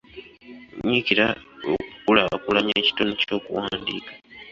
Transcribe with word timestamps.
Nyiikira 0.85 1.25
okukulaakulanya 1.71 2.73
ekitone 2.81 3.13
ky'okuwandiika. 3.19 4.11